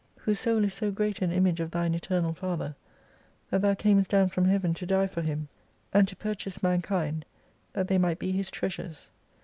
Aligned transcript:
Whose 0.15 0.39
soul 0.39 0.63
is 0.65 0.73
so 0.73 0.89
great 0.89 1.21
an 1.21 1.31
Image 1.31 1.59
of 1.59 1.69
Thine 1.69 1.93
Eternal 1.93 2.33
Father, 2.33 2.73
that 3.51 3.61
Thou 3.61 3.75
camest 3.75 4.09
down 4.09 4.29
from 4.29 4.45
Heaven 4.45 4.73
to 4.73 4.87
die 4.87 5.05
for 5.05 5.21
him, 5.21 5.47
and 5.93 6.07
to 6.07 6.15
purchase 6.15 6.63
mankind 6.63 7.23
that 7.73 7.87
they 7.87 7.99
might 7.99 8.17
be 8.17 8.31
His 8.31 8.49
treasures. 8.49 9.11